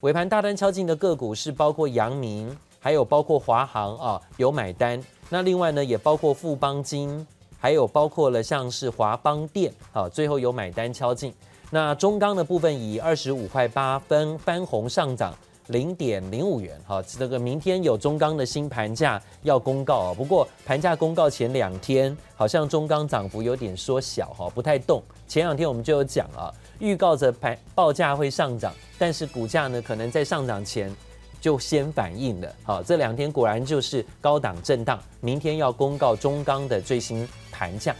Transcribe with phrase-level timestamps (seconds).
[0.00, 4.98] 尾盘大单敲进的个股是包括阳明，还有包括华航啊，有买单。
[5.28, 7.26] 那另外呢，也包括富邦金，
[7.58, 11.34] 还有包括了像是华邦电啊，最后有买单敲进。
[11.70, 15.34] 那中钢的部分以二十五块八分翻红上涨。
[15.66, 20.14] 零点零五元，哈，这个明天有中钢的新盘价要公告啊。
[20.16, 25.00] 不过盘价公告前两天，好像中钢涨幅有点缩小，哈，不太动。
[25.28, 30.94] 前两天我们就有讲啊，预告着盘报价会上涨，但是股价呢，可能在上涨前
[31.40, 32.54] 就先反应了。
[32.64, 34.98] 好，这两天果然就是高档震荡。
[35.20, 37.94] 明天要公告中钢的最新盘价。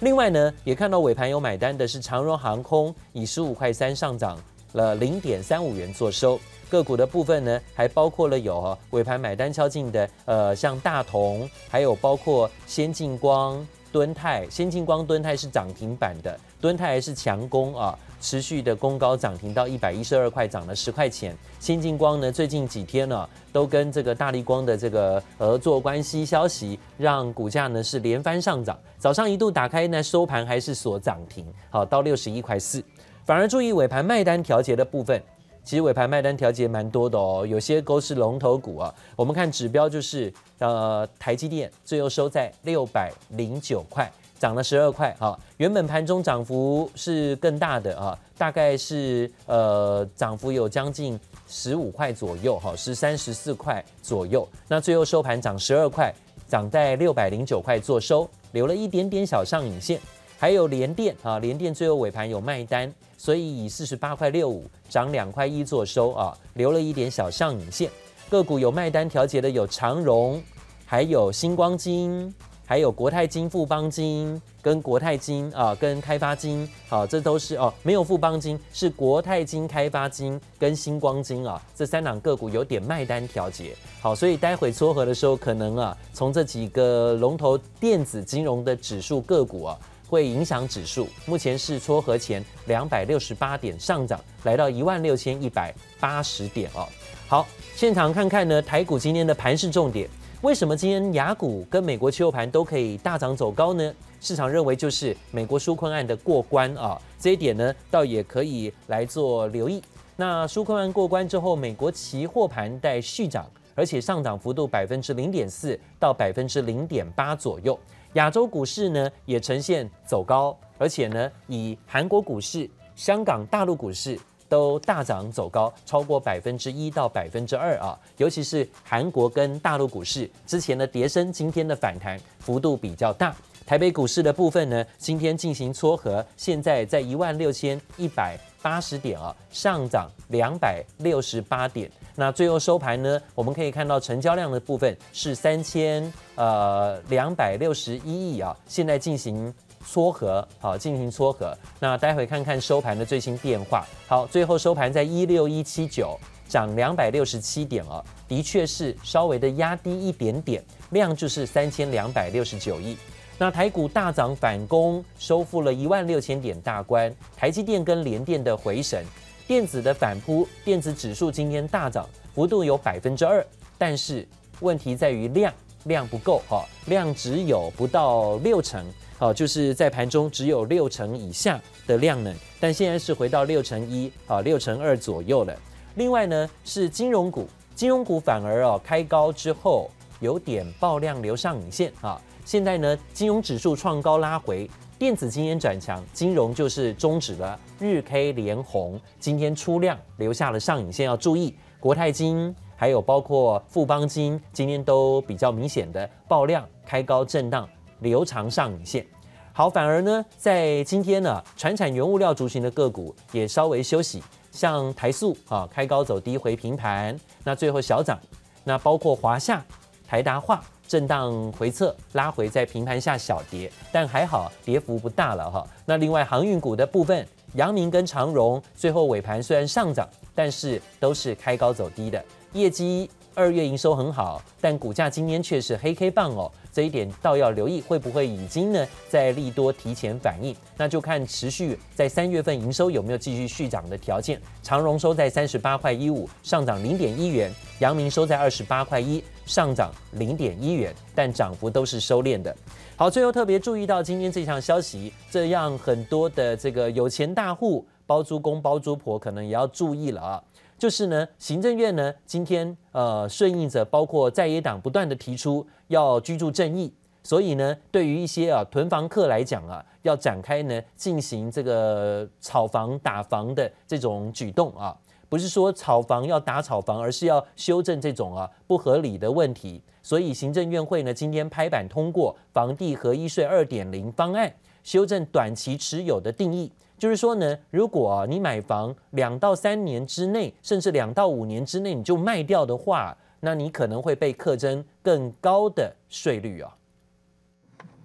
[0.00, 4.38] 另外呢，也看到尾盘有买单的是长荣航空，以十五块三上涨
[4.72, 6.38] 了零点三五元做收。
[6.68, 14.46] 个股的部分呢，还包括了有哈尾盘买单敲进的，呃，像大同，还有包括先进光、敦泰。
[14.50, 21.36] 先进光、敦泰是涨停板的，敦泰还是强攻啊，持续的攻高涨停到一百一十二块，涨了十块钱。
[21.60, 28.78] 先进光呢，最近几天呢，都跟这个大立光的这个合作关系消息，让股价呢是连番上涨。
[28.98, 32.82] 早上一度打开呢，收盘还是锁涨停，好到六十一块四。
[33.24, 35.22] 反而注意尾盘卖单调节的部分。
[35.64, 38.94] 其实尾盘卖单调节蛮多的哦，有些都是龙头股啊。
[39.16, 44.08] 我们看指标就是，呃，台积电最后收在六百零九块，
[44.38, 45.38] 涨了十二块啊。
[45.56, 54.46] 原本盘中涨幅是更大的啊，大概是呃涨幅有将近十五块左右哈，十三十四块左右。
[54.68, 56.12] 那最后收盘涨十二块，
[56.48, 60.00] 涨在六百零九块做收，留了一点点小上影线。
[60.38, 62.92] 还有联电啊，联电最后尾盘有卖单。
[63.18, 67.90] 所以以四十八块六五涨两块一做收啊，留了一点小上影线。
[68.28, 70.40] 个股有卖单调节的有长荣，
[70.84, 72.32] 还有新光金，
[72.66, 83.74] 还有国泰金、富邦金跟国泰金啊，跟开发金啊，这都是哦，没有富邦金，是国泰金、开发金跟星光金啊，这三档个股有点卖单调节。
[84.00, 89.78] 好，所以待会撮合的时候，可能啊，从这几个龙头电子金融的指数个股啊。
[90.08, 96.86] 会影响指数，目前是撮合前两百六十八点上涨，来到一万六千一百八十点哦。
[97.26, 100.08] 好，现场看看呢，台股今天的盘势重点，
[100.42, 103.94] 为什么今天雅股跟美国期货盘都可以大涨走高呢？
[104.20, 109.82] 市场认为就是美国纾困案的过关啊，这一点呢，倒也可以来做留意。
[110.14, 117.78] 那纾困案过关之后，美国期货盘带续涨，而且上涨幅度百分之零点四到百分之零点八左右。
[118.12, 127.98] 亚洲股市呢也呈现走高，而且呢以韩国股市、香港、大陆股市都大涨走高，超过百分之一到百分之二啊。
[128.16, 133.34] 尤其是韩国跟大陆股市之前的跌升，今天的反弹幅度比较大。
[133.66, 141.90] 台北股市的部分呢，今天进行撮合，现在在一万六千一百八十点啊，上涨两百六十八点。
[142.14, 149.52] 那最后收盘呢，我们可以看到成交量的部分是三千呃两百六十一亿啊，现在进行
[149.86, 151.56] 撮合，好，进行撮合。
[151.78, 153.86] 那待会看看收盘的最新变化。
[154.06, 156.18] 好，最后收盘在一六一七九，
[156.48, 162.96] 涨两百六十七点啊，的确是稍微的压低一点点，量就是三千两百六十九亿。
[163.38, 169.04] 那台股大涨反攻，收复了一万六千点大关，台积电跟联电的回神。
[169.46, 173.46] 电子的反扑，电子指数今天大涨，幅度有百分之二，
[173.78, 174.26] 但是
[174.58, 175.54] 问题在于量，
[175.84, 178.84] 量不够哈，量只有不到六成，
[179.18, 185.56] 好，就是在盘中只有六成以下的量能，但现在是回到六成一啊，六成二左右了。
[185.94, 189.90] 另外呢是金融股，金融股反而哦开高之后
[190.20, 194.68] 有点爆量留上影线啊，现在呢金融指数创高拉回。
[194.98, 207.68] 电子今天转强，金融就是终止了日 K 连红，今天出量留下了上影线，要注意国泰金，还有包括富邦金，今天都比较明显的爆量开高震荡，
[208.00, 209.06] 留长上影线。
[209.52, 218.18] 好，反而呢，在今天呢，传产原物料族群的个股也稍微休息，像台塑啊，开高走低回平盘，那最后小涨，
[218.64, 219.64] 那包括华夏、
[220.06, 220.62] 台达化。
[220.88, 225.66] 震荡回测，拉回在平盘下小跌，但还好跌幅不大了哈。
[225.84, 236.50] 那另外航运股的部分，阳明跟长荣最后尾盘虽然上涨，但是都是开高走低的，业绩二月营收很好，但股价今天却是黑 K 棒哦。
[236.72, 240.56] 这一点倒要留意，会不会已经呢在利多提前反应？
[240.74, 244.40] 那就看持续在三月份营收有没有继续续涨的条件。
[244.62, 252.56] 长荣收在三十八块一五，上涨零点一元；阳明收在二十八块一，上涨零点一元，但涨幅都是收敛的。
[252.96, 260.42] 好，最后特别注意到今天这项消息，这让很多的这个有钱大户包租公包租婆可能也要注意了啊。
[260.78, 266.92] 就是呢，行政院呢今天呃顺应着包括在野党不断的提出要居住正义，
[267.22, 274.96] 所以呢，对于一些啊囤房客来讲啊，要展开呢进行这个炒房打房的这种举动啊。
[275.28, 279.82] 不是说炒房要打炒房，而是要修正这种啊不合理的问题。
[280.02, 286.70] 所以行政院会呢今天拍板通过房地合一税二点零方案，修正短期持有的定义。
[286.98, 296.74] 就是说呢，如果你买房两到三年之内，甚至两到五年之内你就卖掉的话，那你可能会被课征更高的税率啊。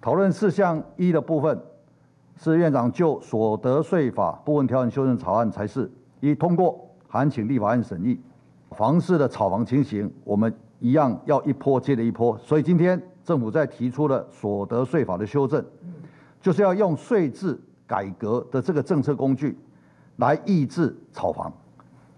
[0.00, 1.58] 讨论事项一的部分，
[2.36, 5.90] 是院长就所得税法部分条文修正草案才是
[6.20, 6.88] 一通过。
[7.08, 8.18] 函请立法院审议，
[8.70, 10.50] 房市的炒房情形，我们
[10.80, 12.36] 一样要一波接着一波。
[12.38, 15.62] 所以今天政府在提出了所得税法的修正，
[16.40, 17.60] 就是要用税制
[17.92, 19.58] 改革的这个政策工具，
[20.16, 21.52] 来抑制炒房，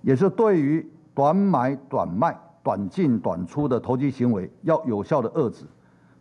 [0.02, 5.64] 也是对于短买短卖、短进短出的投机行为，要有效的遏制。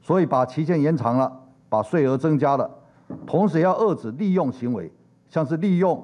[0.02, 1.32] 所以把期限延长了，
[1.70, 2.68] 把税额增加了，
[3.28, 4.92] 同时要遏制利用行为，
[5.30, 6.04] 像是利用。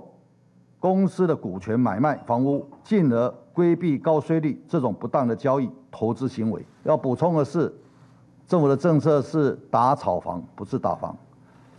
[0.80, 6.64] 公司的股权买卖房屋，进而规避高税率这种不当的交易投资行为。
[6.84, 7.74] 要补充的是，
[8.48, 11.18] 政府的政策是打炒房，不是打房。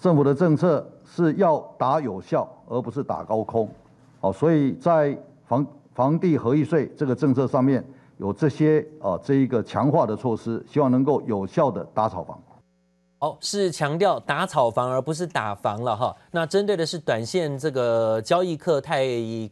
[0.00, 3.68] 政府的政策是要打有效，而不是打高空。
[4.22, 7.84] 哦，所以在房房地合一税这个政策上面
[8.16, 12.38] 有这些啊这一个强化的措施，希望能够有效的打炒房。
[13.20, 16.16] 哦，是强调打炒房而不是打房了哈。
[16.30, 19.04] 那针对的是短线这个交易客太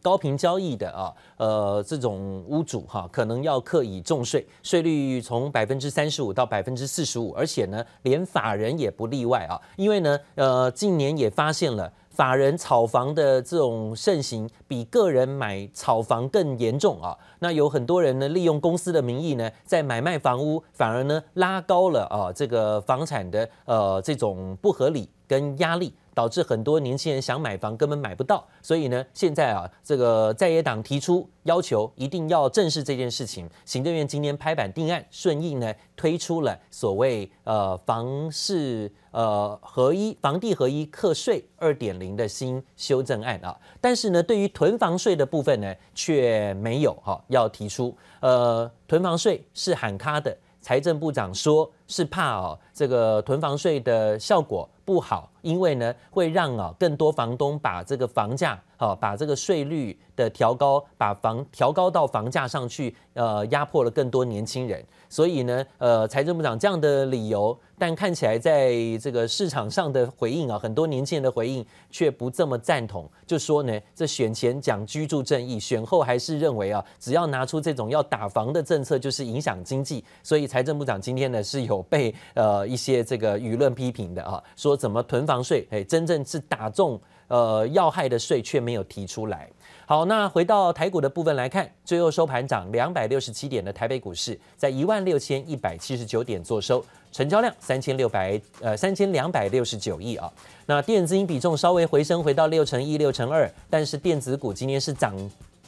[0.03, 11.93] 高频交易的啊，呃，这种屋主哈，可能要课以重税，税率从百分之三十五到百分之四十五，而且呢，连法人也不例外啊，因为呢，呃，近年也发现了。
[12.19, 17.17] 法人炒房的这种盛行，比个人买炒房更严重啊！
[17.39, 25.95] 那有很多人呢，利用公司的名义呢，在买卖房屋，反而呢拉高了啊这个房产的呃这种不合理跟压力。
[26.19, 33.49] 导致很多年轻人想买房根本买不到，所以呢，现在啊，这个在野党提出要求，一定要正视这件事情。
[33.65, 50.37] 行政院今天拍板定案，顺应呢推出了所谓呃房市呃合一房地合一课税二点零的新修正案啊，但是呢，对于囤房税的部分呢，却没有哈、要提出，呃，囤房税是喊卡的。
[50.61, 64.83] 财政部长说是怕哦，这个囤房税的效果不好，因为呢会让啊更多房东把这个房价好把这个税率的调高，把房调高到房价上去，呃压迫了更多年轻人。
[65.11, 80.05] 所以呢，呃，财政部长这样的理由，但看起来在这个市场上的回应啊，很多年轻人的回应却不这么赞同，就说呢，这选前讲居住正义，选后还是认为啊，只要拿出这种要打房的政策，就是影响经济。
[80.23, 89.49] 所以财政部长今天呢是有被呃一些这个舆论批评的啊，说怎么囤房税，哎，真正是打中呃要害的税却没有提出来。
[89.87, 100.31] 好，那回到台股的部分来看，最后收盘涨两百六十七点的台北股市，在一万六千一百七十九点做收，成交量三千六百呃三千两百六十九亿啊。
[100.67, 105.17] 那电子资金比重稍微回升，回到六成一、六成二，但是电子股今天是涨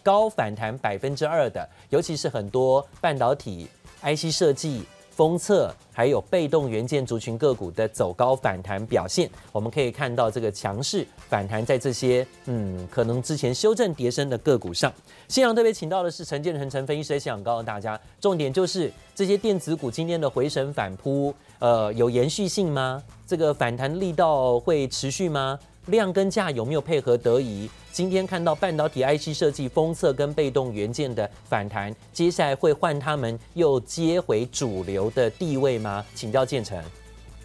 [0.03, 3.67] 高反弹百分之二的，尤其是很多半导体、
[4.03, 4.85] IC 设计。
[5.21, 14.91] 封测还有被动元件族群个股的走高反弹表现，我们可以看到这个强势反弹在这些嗯可能之前修正跌升的个股上。
[15.29, 23.03] 新阳特别请到的是陈建成陈分析师，想告诉大家，重点就是这些电子股今天的回神反扑，呃，有延续性吗？
[23.27, 25.59] 这个反弹力道会持续吗？
[25.89, 27.69] 量跟价有没有配合得宜？
[27.93, 36.05] 今天看到半导体 IC 设计、封测跟被动元件的反弹，接下来会换他们又接回主流的地位吗？
[36.15, 36.81] 请教建成。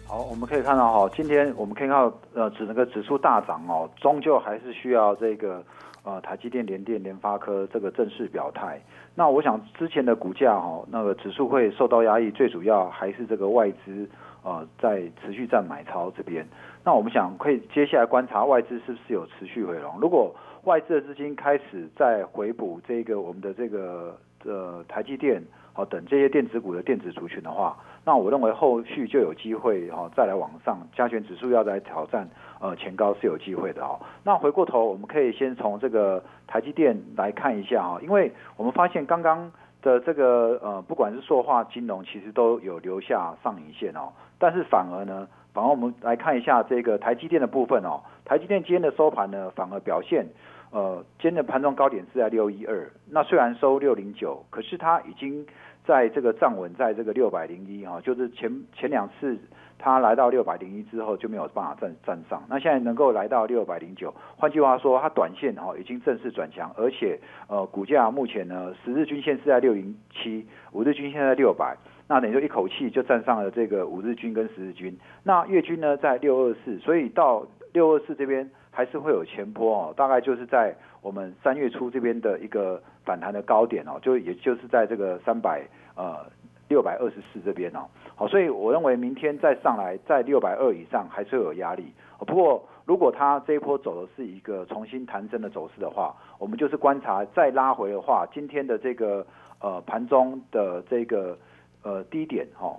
[0.06, 5.60] 好，我们可以看到哈，今天我们可以看到呃，指那个指数大涨哦，终究还是需要这个
[6.04, 8.80] 呃台积电、联电、联发科这个正式表态。
[9.16, 14.08] 那我想之前的股价哈，那个指数会受到压抑，最主要还是这个外资
[14.44, 16.46] 呃在持续在买超这边。
[16.86, 19.98] 那我们想可以接下来观察外资是不是有持续回笼。
[20.00, 32.28] 如果外资的资金开始在回补这个我们的这个呃台积电好等这些电子股的电子族群的话，那我认为后续就有机会哈再来往上加权指数要来挑战
[32.60, 33.98] 呃前高是有机会的哦。
[34.22, 39.50] 那回过头我们可以先从这个台积电来看一下哈，因为我们发现刚刚
[39.82, 45.26] 的这个呃不管是塑化金融其实都有留下上影线哦，但是反而呢。
[45.56, 50.26] 反而我们来看一下这个台积电的部分哦，台积电今天的收盘呢，反而表现，
[50.70, 55.46] 呃，今天的盘中高点是在六一二，那虽然收六零九，可是它已经
[55.86, 59.38] 在这个站稳在这个六百零一哈，就是前前两次
[59.78, 71.74] 它来到六百零一之后就没有办法站站上，那现在能够来到六百零九，换句话说，它短线哈已经正式转强，而且呃股价目前呢十日均线是在六零七，五日均线在六百，
[72.08, 78.50] 那等于说一口气就站上了这个五日均跟十日均，那月均呢在六二四，所以到六二四这边。
[78.76, 85.62] 还是会有前波哦，大概就是在我们三月初这边的一个反弹的高点哦，就也就是在这个三百
[85.96, 86.26] 呃
[86.68, 91.90] 六百二十四这边哦，好，所以我认为明天再上来在六百二以上还是会有压力。
[92.26, 99.26] 不过如果它这一波走的是一个重新弹升的走势的话，我们就是观察再拉回的话，今天的这个
[99.58, 101.38] 呃盘中的这个
[101.86, 102.74] 呃低点哈，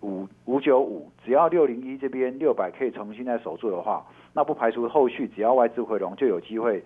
[0.00, 4.02] 五五九五，只要六零一这边六百可以重新再守住的话。
[4.32, 6.82] 那不排除后续只要外资回笼，就有机会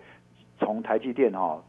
[0.59, 1.61] 从台积电哈、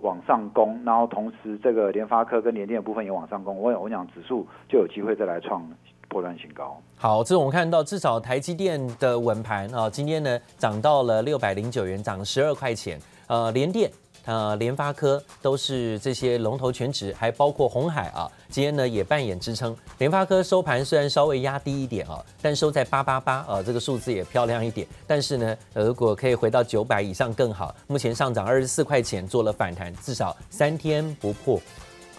[0.00, 5.62] 往上攻，然后同时这个联发科跟联电的部分也往上攻，我我想指数就有机会再来创
[6.08, 6.80] 波段新高。
[6.96, 12.98] 好，这是我们看到至少台积电的稳盘啊，今天呢涨到了六百零九元，涨十二块钱。
[13.28, 13.90] 呃，联电。
[14.24, 19.76] 呃，联发科都是这些龙头权值，还包括鸿海啊，今天呢也扮演支撑。
[19.98, 24.86] 联发科收盘虽然稍微压低一点啊，但收在八八八啊，这个数字也漂亮一点。
[25.08, 27.74] 但是呢，如果可以回到九百以上更好。
[27.88, 31.60] 目前上涨二十四块钱，做了反弹，至少三天不破，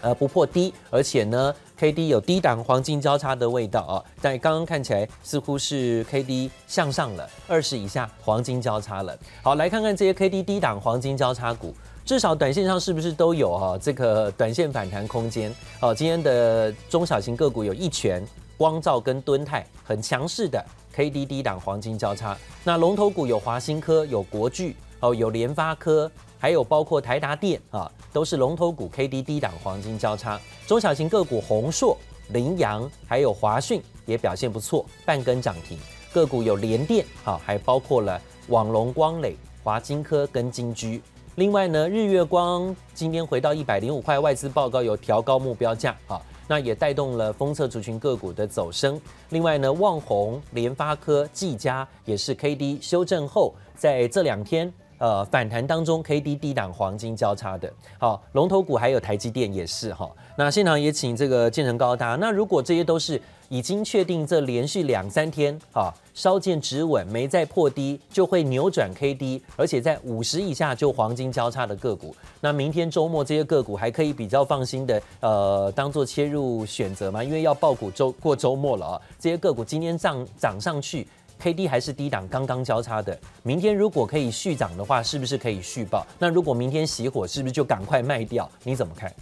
[0.02, 4.04] 呃不破低，而且呢，K D 有低档黄金交叉的味道啊。
[4.20, 9.18] 但刚刚看起来似乎是 K D 向上了，二十以下黄金交叉了。
[9.42, 11.74] 好，来看看这些 K D 低档黄金交叉股。
[12.04, 15.50] 至少短线上是不是都有哈这个短线反弹空间？
[15.80, 18.22] 哦，今天的中小型个股有一拳、
[18.58, 22.36] 光照跟敦泰很强势的 K D D 档黄金交叉。
[22.62, 30.38] 那龙头股有华新科、有国巨哦、有联发科，还有包括台达电啊，都是龙头股 K D D 档黄金交叉。
[30.66, 31.96] 中小型个股宏硕、
[32.32, 35.78] 羚羊还有华讯也表现不错，半根涨停。
[36.12, 41.00] 个股有联电啊，还包括了网龙光磊、华金科跟金居。
[41.36, 49.00] 另外呢，日月光今天回到一百零五块，外资报告有调高目标价啊，那也带动了封测族群个股的走升。
[49.30, 54.72] 另外呢，旺宏、联发科、技嘉也是 K D 修正后，在这两天
[55.04, 57.70] 呃反弹当中，K D 低档黄金交叉的。
[57.98, 60.10] 好，龙头股还有台积电也是哈。
[60.34, 62.16] 那现场也请这个建成高大。
[62.16, 63.20] 那如果这些都是。
[63.50, 72.16] 已经确定，这连续两三天啊，稍见止稳，没再破低，就会扭转 K D，而且在五十以下就黄金交叉的个股。
[72.40, 77.22] 那明天周末这些个股还可以比较放心的，呃，当做切入选择吗？
[77.22, 81.06] 因为要抱股周过周末了啊，这些个股今天涨涨上去
[81.44, 83.14] ，K D 还是低档刚刚交叉的。
[83.42, 86.06] 明天如果可以续涨的话，是不是可以续抱？
[86.18, 88.50] 那如果明天熄火，是不是就赶快卖掉？
[88.62, 89.12] 你怎么看？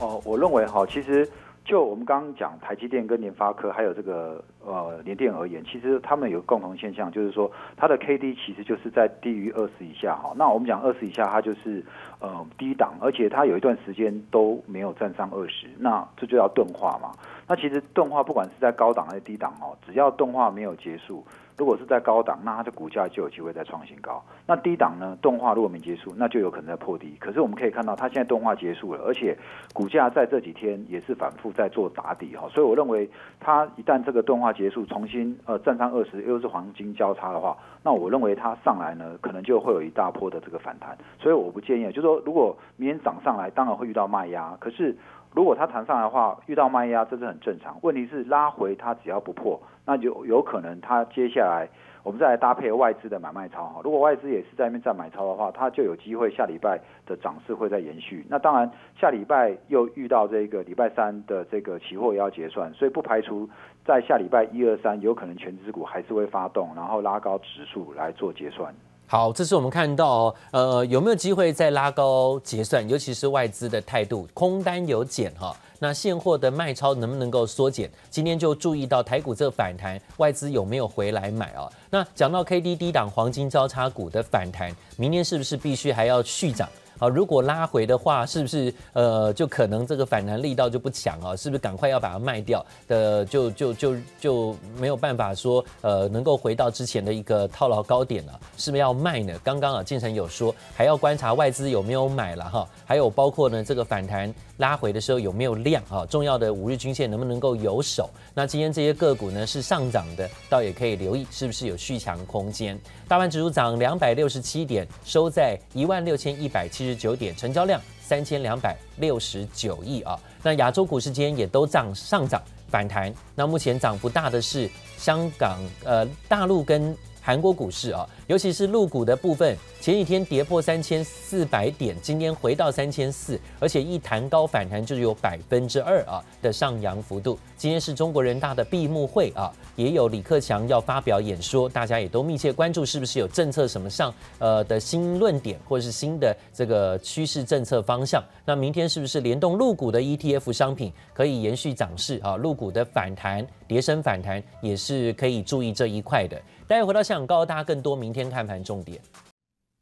[0.00, 1.28] 哦，我认为哈，其实。
[1.64, 10.32] 就我们刚刚讲台积电跟联发科还有这个呃联电而言，其实他们有共同现象，就是说它的 K D 其实就是在低于二十以下哈。
[10.34, 11.84] 那我们讲二十以下，它就是
[12.20, 17.12] 呃低档，而且它有一段时间都没有站上二十，那这就要钝化嘛。
[17.46, 21.22] 那其实钝化不管是在高档还是低档哦，只要钝化没有结束。
[21.58, 24.22] 如果是在高档，那它的股价就有机会再创新高。
[24.46, 25.18] 那低档呢？
[25.20, 27.16] 动画如果没结束，那就有可能在破低。
[27.18, 29.36] 可是我们可以看到，它现在动画结束了，而且
[29.74, 32.48] 股价在这几天也是反复在做打底哈。
[32.48, 33.10] 所以我认为，
[33.40, 40.96] 它一旦这个动画结束，重新呃站上二十，又是黄金交叉的话，那我认为它上来呢，可能就会有一大波的这个反弹。
[41.18, 44.56] 所以我不建议，就是说，如果明天涨上来，当然会遇到卖压。
[44.60, 44.96] 可是
[45.34, 47.76] 如果它弹上来的话，遇到卖压这是很正常。
[47.82, 49.60] 问题是拉回它只要不破。
[49.88, 51.66] 那就有可能，它接下来
[52.02, 53.80] 我们再来搭配外资的买卖超哈。
[53.82, 58.22] 如果外资也是在那边在买超的话，它就有机会下礼拜的涨势会再延续。
[58.28, 63.48] 那当然，下礼拜又遇到这个礼拜三的这个期货也要结算，所以不排除
[63.82, 68.74] 在下礼拜一二三有可能权值股还是会发动，然后拉高指数来做结算。
[69.10, 72.86] 好，这是我们看到，呃，有没有机会再拉高结算？
[72.86, 75.56] 尤其是外资的态度，空单有减哈。
[75.78, 77.90] 那现货的卖超能不能够缩减？
[78.10, 81.66] 今天就注意到台股这个反弹，外资有没有回来买啊？
[81.88, 86.68] 那讲到 K D 低档黄金交叉股的反弹，明天是不是必须还要续涨？
[86.98, 91.36] 好，如果拉回的话，是不是呃就可能这个反弹力道就不强啊？
[91.36, 98.40] 是不是赶快要把它卖掉的，就就就就没有办法说呃能够回到之前的一个套牢高点了？
[98.56, 99.32] 是不是要卖呢？
[99.44, 106.06] 刚刚啊，建成有说还要观察外资有没有买了哈，还有包括呢这个反弹拉回的时候有没有量啊？
[106.06, 108.08] 重要的五日均线能不能够有守？
[108.34, 112.78] 那今天这些个股呢是上涨的，倒也可以留意是不是有续强空间。
[113.08, 120.18] 大盘指数涨两百六十七点，收在一万六千一百七十九点，成交量三千两百六十九亿啊。
[120.42, 123.12] 那亚洲股市今天也都涨上涨反弹。
[123.34, 137.38] 那目前涨幅大的是香港、呃大陆跟韩国股市啊，尤其是陆股的部分，前几天跌破三千四百点，今天回到三千四，而且一弹高反弹就有百分之二啊的上扬幅度。
[137.56, 148.22] 今天是中国人大的闭幕会啊，也有李克强要发表演说，大家也都密切关注是不是有政策什么上呃的新论点，或者是新的这个趋势政策方向。
[148.44, 152.36] 那明天是不是联动入股的 ETF 商品可以延续涨势啊？
[152.36, 156.36] 入股的反弹、跌升反弹也是可以注意这一块的。
[156.66, 159.00] 待会回到现场，告诉大家更多明天看盘重点。